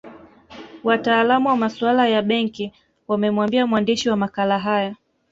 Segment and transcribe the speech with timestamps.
[0.83, 2.73] Wataalamu wa masuala ya benki
[3.07, 4.95] wamemwambia mwandishi wa makala haya